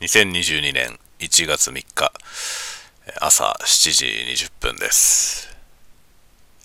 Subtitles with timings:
[0.00, 2.12] 2022年1月3日
[3.20, 4.06] 朝7時
[4.46, 5.48] 20分です。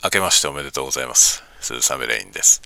[0.03, 1.41] 明けましておめでとうございます。
[1.59, 2.61] スーサメレインです。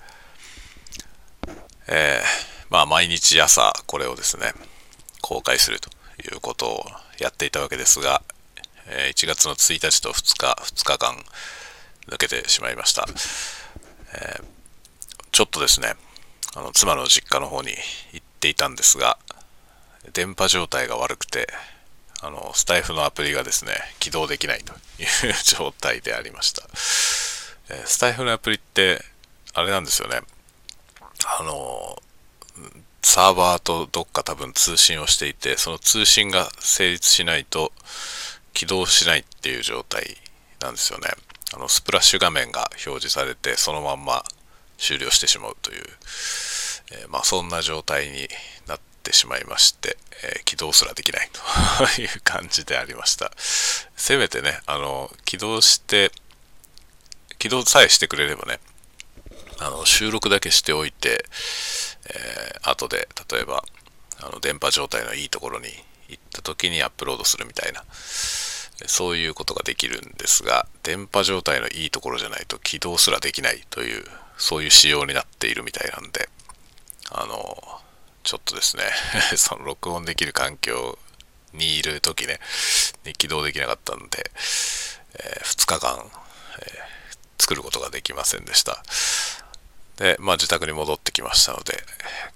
[1.88, 4.52] えー、まあ毎日朝これをですね
[5.22, 5.90] 公開すると
[6.22, 6.84] いうことを
[7.18, 8.22] やっていたわけですが
[8.88, 11.16] 1月の1日と2日2日間
[12.10, 13.06] 抜けてしまいました、
[14.16, 14.44] えー、
[15.32, 15.94] ちょっとですね
[16.58, 17.70] あの妻の実家の方に
[18.12, 19.18] 行っていたんですが
[20.14, 21.48] 電波状態が悪くて
[22.22, 26.64] あのスタイフのアプリがですね起動できないという状態でありました、
[27.74, 29.02] えスタイフのアプリって
[29.54, 30.22] あれなんですよね。
[31.40, 32.02] あの
[33.04, 37.72] サーバーとどっか多分通信をしていてその通信が成立しないと
[38.54, 40.18] 起動しないっていう状態
[40.60, 41.10] なんですよね。
[41.56, 44.24] あのスプラッシュ画面が表示されてそのまんま
[44.78, 45.84] 終了してしまうという、
[46.92, 48.28] えー、まあそんな状態に
[48.68, 51.30] なってしまいまして、えー、起動すらできない
[51.96, 53.32] という感じでありました。
[53.38, 56.12] せめてねあの起動して
[57.40, 58.60] 起動さえしてくれればね
[59.60, 61.26] あの収録だけしておいて、
[62.10, 63.64] えー、後で例えば
[64.22, 65.68] あの電波状態のいいところに
[66.10, 74.04] 行った時にアップロードするみたいなそういうことができるんですが電波状態のいいところじゃないと起動すらできないという
[74.38, 76.30] そういう仕様になっているみたいなんで
[77.12, 77.82] あの
[78.28, 78.84] ちょっとですね。
[79.38, 81.00] その録音できる環境
[81.54, 82.42] にいる時ね。
[83.06, 84.32] に起動できなかったんで、
[85.14, 86.12] えー、2日間、
[86.60, 88.84] えー、作ることができませんでした。
[89.96, 91.82] でまあ自宅に戻ってきましたので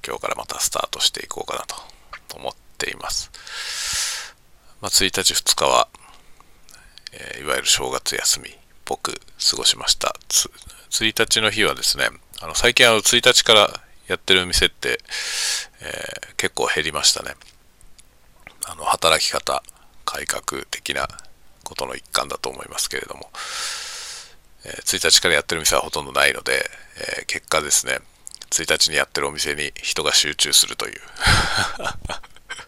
[0.07, 1.75] 今日からまたスタートしていこうかなと
[2.37, 3.29] 思っています。
[4.79, 5.89] まあ、1日2日は
[7.11, 8.53] えー、いわゆる正月休みっ
[8.85, 9.19] ぽく
[9.49, 10.15] 過ごしました。
[10.29, 14.99] 1日の日はですね、あの最近あの1日からやってる店って、
[15.81, 17.35] えー、結構減りましたね。
[18.67, 19.63] あの働き方
[20.05, 21.07] 改革的な
[21.63, 23.29] ことの一環だと思いますけれども、
[24.65, 26.69] えー、1日からやってる店はほとんどないので、
[27.19, 27.99] えー、結果ですね
[28.51, 31.01] 1日にやってるお店に人が集中するという。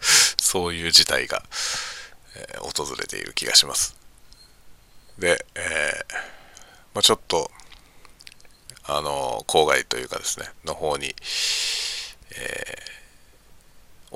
[0.40, 1.42] そういう事態が、
[2.36, 3.96] えー、訪れている気がします。
[5.18, 6.04] で、え、
[6.94, 7.50] まあ、ちょっと
[8.84, 11.14] あの郊外というかですねの方に、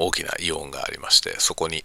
[0.08, 1.84] 大きなイオンがありましてそこに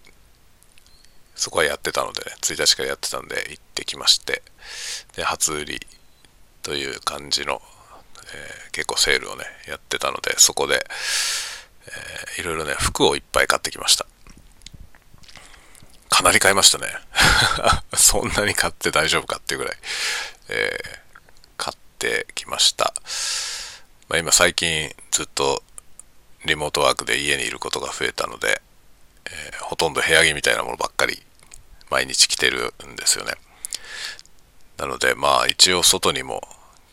[1.36, 4.42] そこはやってたのでね1日からやってたんで行ってきまして
[5.16, 5.80] で初売り
[6.62, 7.62] という感じの、
[8.34, 10.86] えー、結構セールをねやってたのでそこで、
[12.36, 14.06] えー、いろいろね服をいっぱい買ってきました
[16.10, 16.88] かなり買いましたね
[17.94, 19.78] そんなに買って大丈夫かっていうぐらい、
[20.50, 21.00] えー、
[21.58, 22.94] 買ってきました。
[24.10, 25.64] まあ、今最近ずっと
[26.46, 28.62] リモートワークで家にいることが増えたので、
[29.26, 31.22] えー、ほとんど部屋着みたいなものばっかり
[31.90, 33.34] 毎日着てるんですよね。
[34.78, 36.42] なのでまあ一応外にも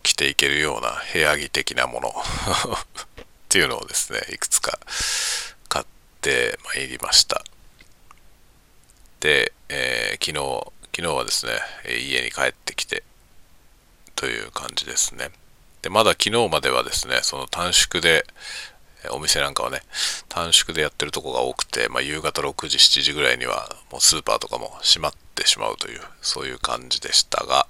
[0.03, 2.15] 着ていけるような部屋着的なもの っ
[3.49, 4.79] ていうのをですねいくつか
[5.69, 5.87] 買っ
[6.21, 7.43] てまいりました。
[9.21, 11.53] で、えー、昨日、昨日はですね、
[11.87, 13.05] 家に帰ってきて
[14.17, 15.31] という感じですね。
[15.83, 18.27] で、まだ昨日まではですね、その短縮で、
[19.11, 19.81] お店なんかはね、
[20.29, 27.67] 短縮でやってるとこが多くて、まあ、夕方6時、7時ぐらいにはもうスーパーとかも閉まってしまうという、そういう感じでしたが、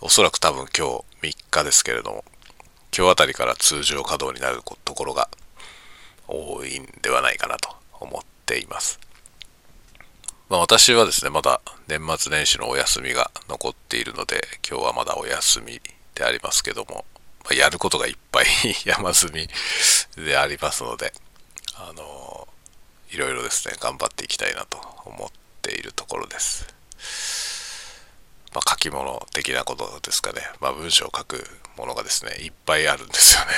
[0.00, 0.86] おそらく多分今
[1.22, 2.24] 日3日ですけれども、
[2.96, 5.28] 今日あたりから通常稼働になるところが
[6.28, 9.00] 多いんではないかなと思っています。
[10.48, 15.80] まあ、私はですね、まだ年末年始のお休みが残っているので、今日はまだお休み
[16.16, 17.04] でありますけども、
[17.44, 18.46] まあ、やることがいっぱい
[18.84, 19.48] 山積み
[20.16, 21.12] でありますので、
[21.76, 22.48] あの
[23.10, 25.28] いろいろですね、頑張っていきたいなと思っ
[25.62, 26.80] ているところです。
[28.52, 30.40] まあ、書き物的なことですかね。
[30.60, 31.44] まあ、文章を書く
[31.76, 33.52] ものがですね、いっぱいあるんですよね。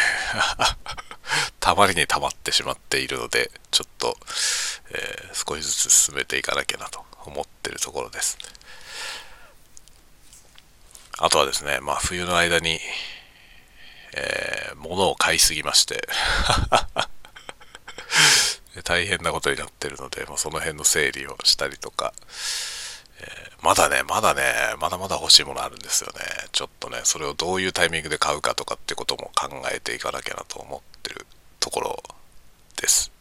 [1.60, 4.16] たまりに溜まってしまっているので、ちょっと、
[4.90, 8.38] えー、少しずつ進めていかなきゃなと思ってるところです。
[11.18, 12.80] あとはですね、まあ冬の間に、
[14.14, 16.06] えー、物を買いすぎまして
[18.84, 22.12] 大変なことになってるので、まあ、その辺の整理をしたりとか、
[23.20, 24.42] えー、まだね、まだね、
[24.78, 26.20] まだまだ欲しいものあるんですよね。
[26.52, 31.26] ちょっとね、それをどういうタイミングで買うかとかってことも考えていかなきゃなと思ってる
[31.60, 32.02] ところ
[32.80, 33.12] です。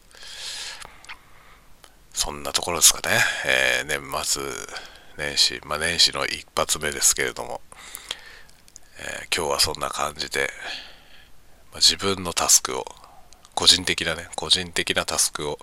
[2.14, 3.20] そんなところですかね。
[3.46, 4.44] えー、年末
[5.18, 7.62] 年始、まあ、年始の一発目ですけれども、
[9.04, 10.50] えー、今日はそんな感じで、
[11.72, 12.86] まあ、自分のタスクを、
[13.56, 15.58] 個人的なね、個人的なタスクを、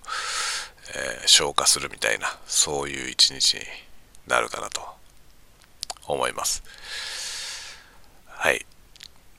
[0.97, 3.61] えー、消化するみたいなそういう一日に
[4.27, 4.83] なるかなと
[6.07, 6.63] 思います。
[8.27, 8.67] はい。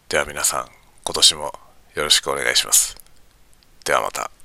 [0.08, 0.68] では皆さん
[1.04, 1.54] 今年も
[1.96, 2.96] よろしくお願いします。
[3.84, 4.39] ではまた。